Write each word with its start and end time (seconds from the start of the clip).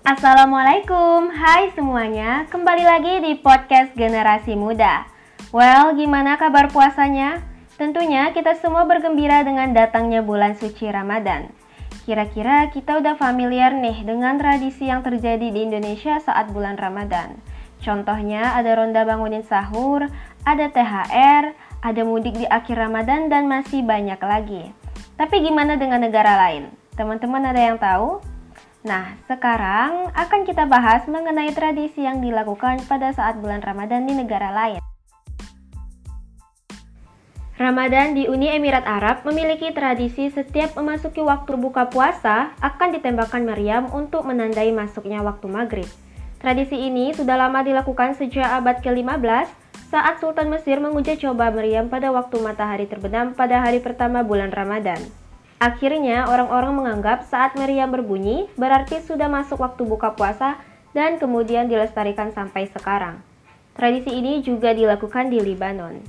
Assalamualaikum, 0.00 1.28
hai 1.28 1.76
semuanya. 1.76 2.48
Kembali 2.48 2.88
lagi 2.88 3.20
di 3.20 3.36
podcast 3.36 3.92
Generasi 3.92 4.56
Muda. 4.56 5.04
Well, 5.52 5.92
gimana 5.92 6.40
kabar 6.40 6.72
puasanya? 6.72 7.44
Tentunya 7.76 8.32
kita 8.32 8.56
semua 8.56 8.88
bergembira 8.88 9.44
dengan 9.44 9.76
datangnya 9.76 10.24
bulan 10.24 10.56
suci 10.56 10.88
Ramadan. 10.88 11.52
Kira-kira 12.08 12.72
kita 12.72 12.96
udah 12.96 13.20
familiar 13.20 13.76
nih 13.76 14.00
dengan 14.00 14.40
tradisi 14.40 14.88
yang 14.88 15.04
terjadi 15.04 15.52
di 15.52 15.68
Indonesia 15.68 16.16
saat 16.16 16.48
bulan 16.48 16.80
Ramadan. 16.80 17.36
Contohnya 17.84 18.56
ada 18.56 18.80
ronda 18.80 19.04
bangunin 19.04 19.44
sahur, 19.44 20.08
ada 20.48 20.66
THR, 20.72 21.52
ada 21.84 22.02
mudik 22.08 22.40
di 22.40 22.48
akhir 22.48 22.80
Ramadan, 22.88 23.28
dan 23.28 23.44
masih 23.52 23.84
banyak 23.84 24.20
lagi. 24.24 24.72
Tapi 25.20 25.44
gimana 25.44 25.76
dengan 25.76 26.00
negara 26.00 26.40
lain? 26.40 26.72
Teman-teman 26.96 27.44
ada 27.44 27.60
yang 27.60 27.76
tahu? 27.76 28.29
Nah, 28.80 29.12
sekarang 29.28 30.08
akan 30.16 30.40
kita 30.48 30.64
bahas 30.64 31.04
mengenai 31.04 31.52
tradisi 31.52 32.00
yang 32.00 32.24
dilakukan 32.24 32.80
pada 32.88 33.12
saat 33.12 33.36
bulan 33.36 33.60
Ramadan 33.60 34.08
di 34.08 34.16
negara 34.16 34.48
lain. 34.48 34.80
Ramadan 37.60 38.16
di 38.16 38.24
Uni 38.24 38.48
Emirat 38.48 38.88
Arab 38.88 39.20
memiliki 39.28 39.68
tradisi 39.76 40.32
setiap 40.32 40.80
memasuki 40.80 41.20
waktu 41.20 41.60
buka 41.60 41.92
puasa 41.92 42.56
akan 42.64 42.96
ditembakkan 42.96 43.44
meriam 43.44 43.84
untuk 43.92 44.24
menandai 44.24 44.72
masuknya 44.72 45.20
waktu 45.20 45.44
maghrib. 45.44 45.88
Tradisi 46.40 46.80
ini 46.80 47.12
sudah 47.12 47.36
lama 47.36 47.60
dilakukan 47.60 48.16
sejak 48.16 48.48
abad 48.48 48.80
ke-15 48.80 49.52
saat 49.92 50.16
Sultan 50.24 50.48
Mesir 50.48 50.80
menguji 50.80 51.20
coba 51.20 51.52
meriam 51.52 51.92
pada 51.92 52.08
waktu 52.08 52.40
matahari 52.40 52.88
terbenam 52.88 53.36
pada 53.36 53.60
hari 53.60 53.84
pertama 53.84 54.24
bulan 54.24 54.48
Ramadan. 54.48 55.04
Akhirnya 55.60 56.24
orang-orang 56.24 56.72
menganggap 56.72 57.28
saat 57.28 57.52
meriam 57.52 57.92
berbunyi 57.92 58.48
berarti 58.56 59.04
sudah 59.04 59.28
masuk 59.28 59.60
waktu 59.60 59.84
buka 59.84 60.16
puasa 60.16 60.56
dan 60.96 61.20
kemudian 61.20 61.68
dilestarikan 61.68 62.32
sampai 62.32 62.64
sekarang. 62.72 63.20
Tradisi 63.76 64.08
ini 64.08 64.40
juga 64.40 64.72
dilakukan 64.72 65.28
di 65.28 65.36
Libanon. 65.36 66.00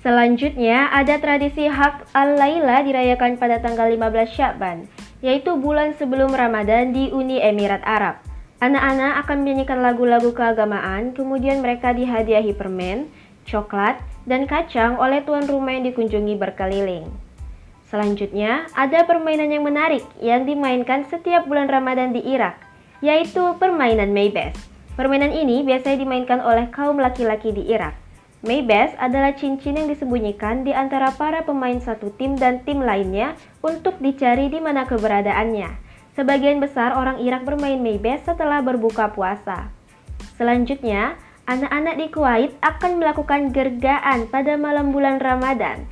Selanjutnya, 0.00 0.88
ada 0.96 1.20
tradisi 1.20 1.68
Hak 1.68 2.08
al-Laila 2.16 2.80
dirayakan 2.80 3.36
pada 3.36 3.60
tanggal 3.60 3.92
15 3.92 4.32
Syakban, 4.32 4.88
yaitu 5.20 5.60
bulan 5.60 5.92
sebelum 5.92 6.32
Ramadan 6.32 6.96
di 6.96 7.12
Uni 7.12 7.36
Emirat 7.36 7.84
Arab. 7.84 8.16
Anak-anak 8.64 9.28
akan 9.28 9.44
menyanyikan 9.44 9.84
lagu-lagu 9.84 10.32
keagamaan, 10.32 11.12
kemudian 11.12 11.60
mereka 11.60 11.92
dihadiahi 11.92 12.56
permen, 12.56 13.12
coklat, 13.44 14.00
dan 14.24 14.48
kacang 14.48 14.96
oleh 14.96 15.20
tuan 15.20 15.44
rumah 15.44 15.76
yang 15.76 15.84
dikunjungi 15.92 16.34
berkeliling. 16.40 17.25
Selanjutnya, 17.86 18.66
ada 18.74 19.06
permainan 19.06 19.46
yang 19.54 19.62
menarik 19.62 20.02
yang 20.18 20.42
dimainkan 20.42 21.06
setiap 21.06 21.46
bulan 21.46 21.70
Ramadan 21.70 22.10
di 22.10 22.18
Irak, 22.18 22.58
yaitu 22.98 23.54
permainan 23.62 24.10
Maybes. 24.10 24.58
Permainan 24.98 25.30
ini 25.30 25.62
biasanya 25.62 26.02
dimainkan 26.02 26.42
oleh 26.42 26.66
kaum 26.74 26.98
laki-laki 26.98 27.54
di 27.54 27.70
Irak. 27.70 27.94
Maybes 28.42 28.98
adalah 28.98 29.34
cincin 29.38 29.78
yang 29.78 29.88
disembunyikan 29.90 30.66
di 30.66 30.74
antara 30.74 31.14
para 31.14 31.46
pemain 31.46 31.78
satu 31.78 32.10
tim 32.14 32.34
dan 32.34 32.62
tim 32.66 32.82
lainnya 32.82 33.38
untuk 33.62 33.98
dicari 34.02 34.50
di 34.50 34.58
mana 34.58 34.82
keberadaannya. 34.86 35.70
Sebagian 36.18 36.58
besar 36.58 36.96
orang 36.96 37.20
Irak 37.22 37.46
bermain 37.46 37.78
Maybes 37.78 38.24
setelah 38.26 38.64
berbuka 38.66 39.12
puasa. 39.12 39.68
Selanjutnya, 40.34 41.20
anak-anak 41.46 41.94
di 42.00 42.06
Kuwait 42.10 42.52
akan 42.64 42.98
melakukan 42.98 43.54
gergaan 43.54 44.26
pada 44.26 44.58
malam 44.58 44.90
bulan 44.90 45.22
Ramadan. 45.22 45.86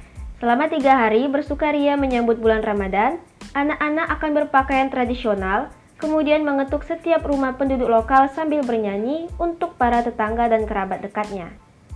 Selama 0.45 0.69
tiga 0.69 1.01
hari 1.01 1.25
bersukaria 1.25 1.97
menyambut 1.97 2.37
bulan 2.37 2.61
Ramadan, 2.61 3.17
anak-anak 3.57 4.13
akan 4.13 4.31
berpakaian 4.37 4.93
tradisional, 4.93 5.73
kemudian 5.97 6.45
mengetuk 6.45 6.85
setiap 6.85 7.25
rumah 7.25 7.57
penduduk 7.57 7.89
lokal 7.89 8.29
sambil 8.29 8.61
bernyanyi 8.61 9.33
untuk 9.41 9.73
para 9.81 10.05
tetangga 10.05 10.53
dan 10.53 10.69
kerabat 10.69 11.01
dekatnya. 11.01 11.49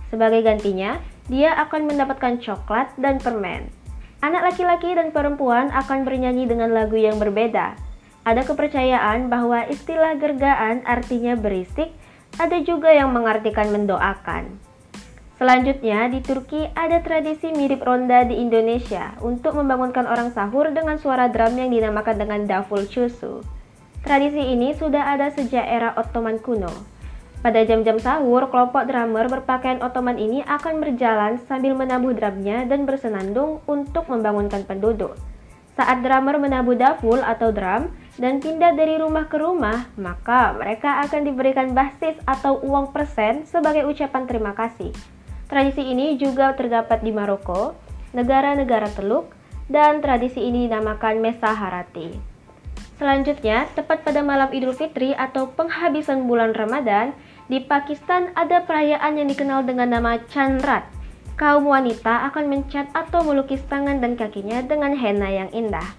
Sebagai 0.09 0.41
gantinya, 0.41 0.97
dia 1.29 1.53
akan 1.61 1.93
mendapatkan 1.93 2.41
coklat 2.41 2.89
dan 2.97 3.21
permen. 3.21 3.69
Anak 4.25 4.49
laki-laki 4.49 4.97
dan 4.97 5.13
perempuan 5.13 5.69
akan 5.69 6.01
bernyanyi 6.01 6.49
dengan 6.49 6.73
lagu 6.73 6.97
yang 6.97 7.21
berbeda. 7.21 7.77
Ada 8.25 8.49
kepercayaan 8.49 9.29
bahwa 9.29 9.69
istilah 9.69 10.17
gergaan 10.17 10.81
artinya 10.89 11.37
berisik, 11.37 11.93
ada 12.41 12.57
juga 12.65 12.89
yang 12.89 13.13
mengartikan 13.13 13.69
mendoakan. 13.69 14.68
Selanjutnya, 15.39 16.11
di 16.11 16.19
Turki 16.19 16.67
ada 16.75 16.99
tradisi 16.99 17.47
mirip 17.55 17.79
ronda 17.87 18.27
di 18.27 18.43
Indonesia 18.43 19.15
untuk 19.23 19.55
membangunkan 19.55 20.03
orang 20.03 20.35
sahur 20.35 20.67
dengan 20.75 20.99
suara 20.99 21.31
drum 21.31 21.55
yang 21.55 21.71
dinamakan 21.71 22.19
dengan 22.19 22.43
davul 22.43 22.83
cusu. 22.83 23.39
Tradisi 24.03 24.43
ini 24.51 24.75
sudah 24.75 25.15
ada 25.15 25.31
sejak 25.31 25.63
era 25.63 25.95
Ottoman 25.95 26.43
kuno. 26.43 26.67
Pada 27.39 27.63
jam-jam 27.63 28.03
sahur, 28.03 28.51
kelompok 28.51 28.83
drummer 28.83 29.31
berpakaian 29.31 29.79
Ottoman 29.79 30.19
ini 30.19 30.43
akan 30.43 30.83
berjalan 30.83 31.39
sambil 31.47 31.71
menabuh 31.71 32.11
drumnya 32.11 32.67
dan 32.67 32.83
bersenandung 32.83 33.63
untuk 33.63 34.11
membangunkan 34.11 34.67
penduduk. 34.67 35.15
Saat 35.79 36.03
drummer 36.03 36.35
menabuh 36.35 36.75
daful 36.75 37.23
atau 37.23 37.55
drum 37.55 37.95
dan 38.19 38.43
pindah 38.43 38.75
dari 38.75 38.99
rumah 38.99 39.31
ke 39.31 39.39
rumah, 39.39 39.87
maka 39.95 40.51
mereka 40.51 40.99
akan 41.07 41.23
diberikan 41.23 41.71
basis 41.71 42.19
atau 42.27 42.59
uang 42.59 42.91
persen 42.91 43.47
sebagai 43.47 43.87
ucapan 43.87 44.27
terima 44.27 44.51
kasih. 44.51 44.91
Tradisi 45.49 45.81
ini 45.81 46.13
juga 46.21 46.53
terdapat 46.53 47.01
di 47.01 47.09
Maroko, 47.09 47.73
negara-negara 48.13 48.85
Teluk, 48.93 49.33
dan 49.65 49.97
tradisi 49.97 50.45
ini 50.45 50.69
dinamakan 50.69 51.17
Mesa 51.17 51.57
Harati. 51.57 52.13
Selanjutnya, 53.01 53.65
tepat 53.73 54.05
pada 54.05 54.21
malam 54.21 54.53
Idul 54.53 54.77
Fitri 54.77 55.17
atau 55.17 55.49
penghabisan 55.49 56.29
bulan 56.29 56.53
Ramadan, 56.53 57.17
di 57.49 57.65
Pakistan 57.65 58.29
ada 58.37 58.61
perayaan 58.61 59.17
yang 59.17 59.25
dikenal 59.25 59.65
dengan 59.65 59.89
nama 59.89 60.21
Chandrat. 60.29 60.85
Kaum 61.33 61.65
wanita 61.65 62.29
akan 62.29 62.45
mencat 62.45 62.91
atau 62.93 63.25
melukis 63.25 63.63
tangan 63.65 64.03
dan 64.03 64.13
kakinya 64.19 64.61
dengan 64.61 64.93
henna 64.93 65.31
yang 65.33 65.49
indah. 65.49 65.95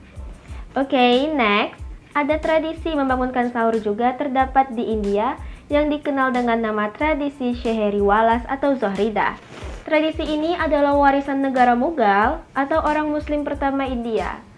Oke, 0.78 0.94
okay, 0.94 1.26
next. 1.26 1.80
Ada 2.14 2.38
tradisi 2.38 2.94
membangunkan 2.94 3.50
sahur 3.54 3.78
juga 3.82 4.14
terdapat 4.14 4.70
di 4.74 4.94
India 4.94 5.38
yang 5.70 5.88
dikenal 5.88 6.34
dengan 6.34 6.60
nama 6.60 6.90
tradisi 6.90 7.54
Sheheri 7.54 8.02
Walas 8.02 8.42
atau 8.50 8.74
Zohrida. 8.74 9.38
Tradisi 9.86 10.26
ini 10.26 10.58
adalah 10.58 10.98
warisan 10.98 11.40
negara 11.40 11.78
Mughal 11.78 12.42
atau 12.52 12.82
orang 12.82 13.08
muslim 13.08 13.46
pertama 13.46 13.86
India 13.86 14.50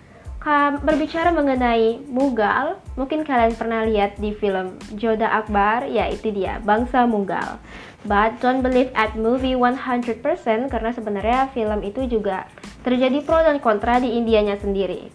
berbicara 0.82 1.30
mengenai 1.30 2.02
Mughal, 2.10 2.82
mungkin 2.98 3.22
kalian 3.22 3.54
pernah 3.54 3.86
lihat 3.86 4.18
di 4.18 4.34
film 4.34 4.74
Joda 4.98 5.30
Akbar, 5.30 5.86
ya 5.86 6.10
itu 6.10 6.34
dia, 6.34 6.58
bangsa 6.66 7.06
Mughal. 7.06 7.62
But 8.02 8.42
don't 8.42 8.66
believe 8.66 8.90
at 8.98 9.14
movie 9.14 9.54
100% 9.54 10.18
karena 10.66 10.90
sebenarnya 10.90 11.54
film 11.54 11.86
itu 11.86 12.10
juga 12.10 12.50
terjadi 12.82 13.22
pro 13.22 13.38
dan 13.38 13.62
kontra 13.62 14.02
di 14.02 14.18
Indianya 14.18 14.58
sendiri. 14.58 15.14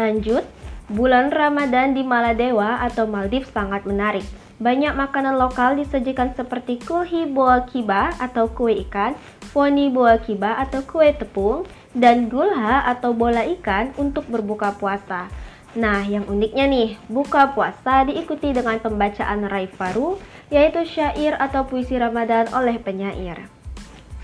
Lanjut, 0.00 0.48
bulan 0.88 1.28
Ramadan 1.28 1.92
di 1.92 2.00
Maladewa 2.00 2.80
atau 2.80 3.04
Maldives 3.04 3.52
sangat 3.52 3.84
menarik. 3.84 4.24
Banyak 4.56 4.96
makanan 4.96 5.36
lokal 5.36 5.76
disajikan 5.76 6.32
seperti 6.32 6.80
kulhi 6.80 7.28
boa 7.28 7.68
kiba 7.68 8.16
atau 8.16 8.48
kue 8.48 8.72
ikan, 8.88 9.12
foni 9.52 9.92
boa 9.92 10.16
kiba 10.16 10.56
atau 10.56 10.80
kue 10.80 11.12
tepung, 11.12 11.68
dan 11.92 12.32
gulha 12.32 12.80
atau 12.88 13.12
bola 13.12 13.44
ikan 13.60 13.92
untuk 14.00 14.24
berbuka 14.32 14.72
puasa. 14.80 15.28
Nah, 15.76 16.00
yang 16.08 16.24
uniknya 16.24 16.64
nih, 16.72 16.88
buka 17.12 17.52
puasa 17.52 18.08
diikuti 18.08 18.56
dengan 18.56 18.80
pembacaan 18.80 19.44
raif 19.44 19.76
baru, 19.76 20.16
yaitu 20.48 20.88
syair 20.88 21.36
atau 21.36 21.68
puisi 21.68 22.00
Ramadan 22.00 22.48
oleh 22.56 22.80
penyair. 22.80 23.52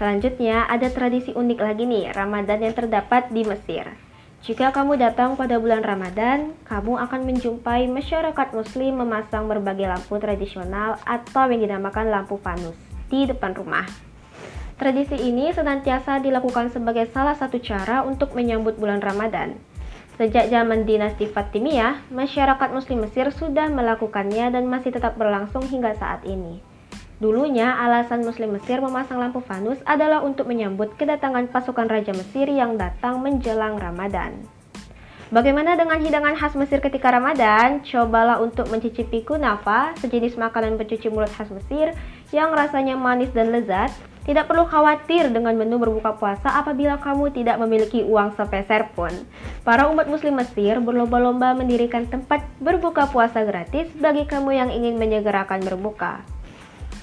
Selanjutnya, 0.00 0.64
ada 0.64 0.88
tradisi 0.88 1.37
unik 1.37 1.59
lagi 1.60 1.84
nih, 1.84 2.08
Ramadan 2.17 2.64
yang 2.64 2.73
terdapat 2.73 3.29
di 3.29 3.44
Mesir. 3.44 4.12
Jika 4.43 4.75
kamu 4.75 4.99
datang 4.99 5.39
pada 5.39 5.55
bulan 5.62 5.87
Ramadan, 5.87 6.59
kamu 6.67 6.99
akan 6.99 7.31
menjumpai 7.31 7.87
masyarakat 7.87 8.50
muslim 8.50 8.99
memasang 8.99 9.47
berbagai 9.47 9.87
lampu 9.87 10.19
tradisional 10.19 10.99
atau 11.06 11.47
yang 11.47 11.62
dinamakan 11.62 12.11
lampu 12.11 12.43
fanus 12.43 12.75
di 13.06 13.23
depan 13.23 13.55
rumah. 13.55 13.87
Tradisi 14.83 15.15
ini 15.15 15.55
senantiasa 15.55 16.19
dilakukan 16.19 16.75
sebagai 16.75 17.06
salah 17.15 17.39
satu 17.39 17.62
cara 17.62 18.03
untuk 18.03 18.35
menyambut 18.35 18.83
bulan 18.83 18.99
Ramadan. 18.99 19.62
Sejak 20.19 20.50
zaman 20.50 20.91
dinasti 20.91 21.31
Fatimiyah, 21.31 22.03
masyarakat 22.11 22.69
muslim 22.75 23.06
Mesir 23.06 23.31
sudah 23.31 23.71
melakukannya 23.71 24.50
dan 24.50 24.67
masih 24.67 24.91
tetap 24.91 25.15
berlangsung 25.15 25.62
hingga 25.71 25.94
saat 25.94 26.27
ini. 26.27 26.71
Dulunya, 27.22 27.70
alasan 27.70 28.26
muslim 28.26 28.58
Mesir 28.58 28.82
memasang 28.82 29.22
lampu 29.22 29.38
fanus 29.46 29.78
adalah 29.86 30.26
untuk 30.26 30.50
menyambut 30.50 30.98
kedatangan 30.98 31.54
pasukan 31.54 31.86
Raja 31.86 32.10
Mesir 32.10 32.50
yang 32.50 32.74
datang 32.74 33.22
menjelang 33.22 33.78
Ramadan. 33.78 34.42
Bagaimana 35.30 35.78
dengan 35.78 36.02
hidangan 36.02 36.34
khas 36.34 36.58
Mesir 36.58 36.82
ketika 36.82 37.14
Ramadan? 37.14 37.78
Cobalah 37.86 38.42
untuk 38.42 38.66
mencicipi 38.74 39.22
kunafa, 39.22 39.94
sejenis 40.02 40.34
makanan 40.34 40.74
pencuci 40.74 41.14
mulut 41.14 41.30
khas 41.30 41.46
Mesir 41.54 41.94
yang 42.34 42.50
rasanya 42.50 42.98
manis 42.98 43.30
dan 43.30 43.54
lezat 43.54 43.94
Tidak 44.22 44.46
perlu 44.46 44.66
khawatir 44.70 45.34
dengan 45.34 45.58
menu 45.58 45.82
berbuka 45.82 46.14
puasa 46.14 46.46
apabila 46.46 46.94
kamu 47.02 47.34
tidak 47.34 47.58
memiliki 47.58 48.06
uang 48.06 48.34
sepeser 48.38 48.94
pun. 48.94 49.10
Para 49.66 49.90
umat 49.90 50.06
muslim 50.06 50.38
Mesir 50.38 50.78
berlomba-lomba 50.78 51.58
mendirikan 51.58 52.06
tempat 52.06 52.46
berbuka 52.62 53.10
puasa 53.10 53.42
gratis 53.42 53.90
bagi 53.98 54.22
kamu 54.26 54.50
yang 54.54 54.70
ingin 54.70 54.94
menyegerakan 54.94 55.66
berbuka. 55.66 56.22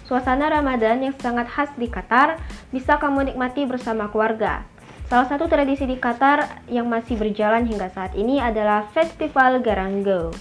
Suasana 0.10 0.50
Ramadan 0.50 1.06
yang 1.06 1.14
sangat 1.22 1.46
khas 1.46 1.70
di 1.78 1.86
Qatar 1.86 2.42
bisa 2.74 2.98
kamu 2.98 3.30
nikmati 3.30 3.70
bersama 3.70 4.10
keluarga. 4.10 4.66
Salah 5.06 5.30
satu 5.30 5.46
tradisi 5.46 5.86
di 5.86 6.02
Qatar 6.02 6.66
yang 6.66 6.90
masih 6.90 7.14
berjalan 7.14 7.70
hingga 7.70 7.94
saat 7.94 8.18
ini 8.18 8.42
adalah 8.42 8.90
Festival 8.90 9.62
Garango. 9.62 10.34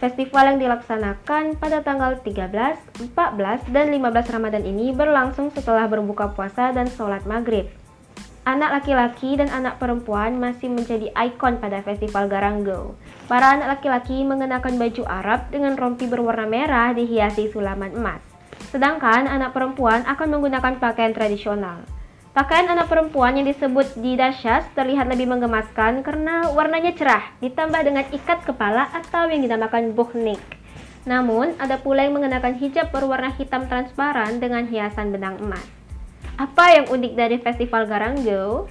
Festival 0.00 0.56
yang 0.56 0.58
dilaksanakan 0.64 1.60
pada 1.60 1.84
tanggal 1.84 2.24
13, 2.24 3.12
14, 3.12 3.68
dan 3.68 3.92
15 3.92 4.32
Ramadan 4.32 4.64
ini 4.64 4.96
berlangsung 4.96 5.52
setelah 5.52 5.84
berbuka 5.84 6.32
puasa 6.32 6.72
dan 6.72 6.88
sholat 6.88 7.28
maghrib. 7.28 7.68
Anak 8.48 8.80
laki-laki 8.80 9.36
dan 9.36 9.52
anak 9.52 9.76
perempuan 9.76 10.40
masih 10.40 10.72
menjadi 10.72 11.12
ikon 11.12 11.60
pada 11.60 11.84
festival 11.84 12.32
Garango. 12.32 12.96
Para 13.28 13.60
anak 13.60 13.76
laki-laki 13.76 14.24
mengenakan 14.24 14.80
baju 14.80 15.04
Arab 15.04 15.52
dengan 15.52 15.76
rompi 15.76 16.08
berwarna 16.08 16.48
merah 16.48 16.96
dihiasi 16.96 17.52
sulaman 17.52 17.92
emas. 17.92 18.29
Sedangkan 18.70 19.26
anak 19.26 19.50
perempuan 19.50 20.06
akan 20.06 20.38
menggunakan 20.38 20.78
pakaian 20.78 21.10
tradisional. 21.10 21.82
Pakaian 22.30 22.70
anak 22.70 22.86
perempuan 22.86 23.34
yang 23.34 23.50
disebut 23.50 23.98
didasyas 23.98 24.62
terlihat 24.78 25.10
lebih 25.10 25.26
menggemaskan 25.26 26.06
karena 26.06 26.46
warnanya 26.54 26.94
cerah, 26.94 27.34
ditambah 27.42 27.82
dengan 27.82 28.06
ikat 28.14 28.46
kepala 28.46 28.86
atau 28.94 29.26
yang 29.26 29.42
dinamakan 29.42 29.90
buhnik. 29.98 30.38
Namun, 31.10 31.58
ada 31.58 31.82
pula 31.82 32.06
yang 32.06 32.14
mengenakan 32.14 32.54
hijab 32.54 32.94
berwarna 32.94 33.34
hitam 33.34 33.66
transparan 33.66 34.38
dengan 34.38 34.62
hiasan 34.70 35.10
benang 35.10 35.42
emas. 35.42 35.66
Apa 36.38 36.78
yang 36.78 36.86
unik 36.86 37.12
dari 37.18 37.36
festival 37.42 37.90
Garango? 37.90 38.70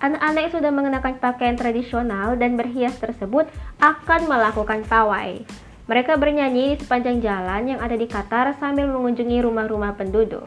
Anak-anak 0.00 0.40
yang 0.46 0.54
sudah 0.54 0.72
mengenakan 0.72 1.14
pakaian 1.18 1.58
tradisional 1.58 2.38
dan 2.38 2.54
berhias 2.54 2.94
tersebut 2.96 3.50
akan 3.82 4.20
melakukan 4.30 4.86
pawai. 4.86 5.42
Mereka 5.90 6.22
bernyanyi 6.22 6.78
di 6.78 6.86
sepanjang 6.86 7.18
jalan 7.18 7.66
yang 7.66 7.82
ada 7.82 7.98
di 7.98 8.06
Qatar 8.06 8.54
sambil 8.62 8.86
mengunjungi 8.86 9.42
rumah-rumah 9.42 9.98
penduduk. 9.98 10.46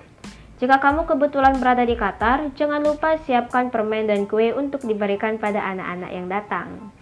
Jika 0.64 0.80
kamu 0.80 1.04
kebetulan 1.04 1.60
berada 1.60 1.84
di 1.84 2.00
Qatar, 2.00 2.56
jangan 2.56 2.80
lupa 2.80 3.20
siapkan 3.28 3.68
permen 3.68 4.08
dan 4.08 4.24
kue 4.24 4.56
untuk 4.56 4.88
diberikan 4.88 5.36
pada 5.36 5.60
anak-anak 5.60 6.12
yang 6.16 6.32
datang. 6.32 6.96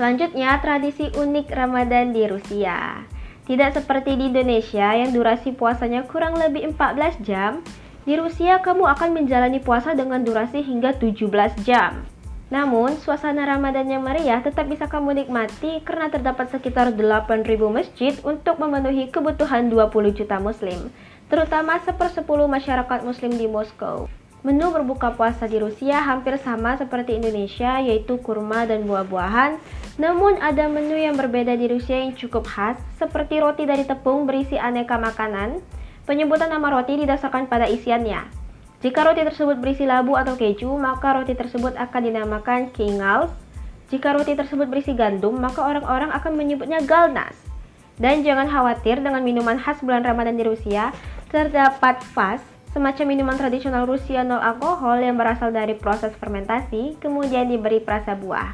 Selanjutnya, 0.00 0.64
tradisi 0.64 1.12
unik 1.12 1.52
Ramadan 1.52 2.16
di 2.16 2.24
Rusia. 2.24 3.04
Tidak 3.44 3.68
seperti 3.76 4.16
di 4.16 4.32
Indonesia 4.32 4.88
yang 4.96 5.12
durasi 5.12 5.52
puasanya 5.52 6.08
kurang 6.08 6.40
lebih 6.40 6.72
14 6.72 7.20
jam, 7.20 7.60
di 8.08 8.16
Rusia 8.16 8.64
kamu 8.64 8.88
akan 8.96 9.12
menjalani 9.12 9.60
puasa 9.60 9.92
dengan 9.92 10.24
durasi 10.24 10.64
hingga 10.64 10.96
17 10.96 11.68
jam. 11.68 12.00
Namun, 12.50 12.98
suasana 12.98 13.46
Ramadan 13.46 13.86
yang 13.86 14.02
meriah 14.02 14.42
tetap 14.42 14.66
bisa 14.66 14.90
kamu 14.90 15.22
nikmati 15.22 15.80
karena 15.86 16.10
terdapat 16.10 16.50
sekitar 16.50 16.90
8.000 16.92 17.46
masjid 17.70 18.12
untuk 18.26 18.58
memenuhi 18.58 19.06
kebutuhan 19.08 19.70
20 19.70 20.18
juta 20.18 20.42
muslim 20.42 20.90
terutama 21.30 21.78
sepersepuluh 21.86 22.50
masyarakat 22.50 23.06
muslim 23.06 23.30
di 23.38 23.46
Moskow. 23.46 24.10
Menu 24.42 24.74
berbuka 24.74 25.14
puasa 25.14 25.46
di 25.46 25.62
Rusia 25.62 26.02
hampir 26.02 26.34
sama 26.42 26.74
seperti 26.74 27.14
Indonesia, 27.14 27.78
yaitu 27.78 28.18
kurma 28.18 28.66
dan 28.66 28.82
buah-buahan. 28.88 29.62
Namun 30.00 30.42
ada 30.42 30.66
menu 30.66 30.98
yang 30.98 31.14
berbeda 31.14 31.54
di 31.54 31.70
Rusia 31.70 32.02
yang 32.02 32.18
cukup 32.18 32.48
khas, 32.48 32.80
seperti 32.98 33.38
roti 33.38 33.68
dari 33.68 33.86
tepung 33.86 34.26
berisi 34.26 34.58
aneka 34.58 34.98
makanan. 34.98 35.60
Penyebutan 36.08 36.50
nama 36.50 36.72
roti 36.72 36.98
didasarkan 36.98 37.46
pada 37.46 37.68
isiannya. 37.70 38.39
Jika 38.80 39.04
roti 39.04 39.20
tersebut 39.20 39.60
berisi 39.60 39.84
labu 39.84 40.16
atau 40.16 40.36
keju, 40.40 40.72
maka 40.80 41.12
roti 41.16 41.36
tersebut 41.36 41.76
akan 41.76 42.00
dinamakan 42.00 42.72
kingals. 42.72 43.32
Jika 43.92 44.16
roti 44.16 44.32
tersebut 44.32 44.70
berisi 44.70 44.96
gandum, 44.96 45.36
maka 45.36 45.60
orang-orang 45.60 46.08
akan 46.14 46.32
menyebutnya 46.32 46.80
galnas. 46.84 47.36
Dan 48.00 48.24
jangan 48.24 48.48
khawatir 48.48 49.04
dengan 49.04 49.20
minuman 49.20 49.60
khas 49.60 49.84
bulan 49.84 50.00
Ramadan 50.00 50.40
di 50.40 50.48
Rusia, 50.48 50.96
Terdapat 51.30 52.02
vas, 52.10 52.42
semacam 52.74 53.06
minuman 53.06 53.38
tradisional 53.38 53.86
Rusia 53.86 54.26
nol 54.26 54.42
alkohol 54.42 54.98
yang 54.98 55.14
berasal 55.14 55.54
dari 55.54 55.78
proses 55.78 56.10
fermentasi, 56.18 56.98
kemudian 56.98 57.46
diberi 57.46 57.78
perasa 57.78 58.18
buah. 58.18 58.50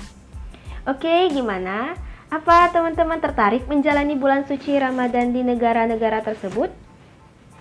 Oke, 0.85 1.33
gimana? 1.33 1.97
Apa 2.29 2.69
teman-teman 2.77 3.17
tertarik 3.25 3.65
menjalani 3.65 4.13
bulan 4.13 4.45
suci 4.45 4.77
Ramadan 4.77 5.33
di 5.33 5.41
negara-negara 5.41 6.21
tersebut? 6.21 6.69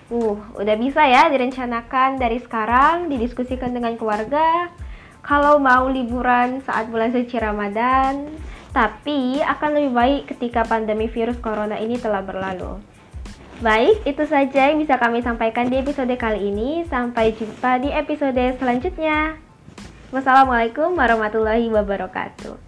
Uh, 0.05 0.37
udah 0.61 0.75
bisa 0.77 1.01
ya 1.09 1.25
direncanakan 1.33 2.21
dari 2.21 2.37
sekarang, 2.37 3.09
didiskusikan 3.09 3.73
dengan 3.73 3.97
keluarga. 3.97 4.69
Kalau 5.25 5.57
mau 5.57 5.89
liburan 5.89 6.61
saat 6.61 6.93
bulan 6.93 7.09
suci 7.09 7.41
Ramadan, 7.41 8.29
tapi 8.69 9.41
akan 9.41 9.69
lebih 9.73 9.91
baik 9.97 10.21
ketika 10.29 10.61
pandemi 10.61 11.09
virus 11.09 11.41
corona 11.41 11.81
ini 11.81 11.97
telah 11.97 12.21
berlalu. 12.21 12.77
Baik, 13.63 14.03
itu 14.03 14.27
saja 14.27 14.67
yang 14.67 14.83
bisa 14.83 14.99
kami 14.99 15.23
sampaikan 15.23 15.71
di 15.71 15.79
episode 15.79 16.11
kali 16.19 16.51
ini. 16.51 16.83
Sampai 16.85 17.33
jumpa 17.33 17.79
di 17.79 17.89
episode 17.89 18.59
selanjutnya. 18.59 19.39
Wassalamualaikum 20.11 20.93
warahmatullahi 20.93 21.71
wabarakatuh. 21.71 22.64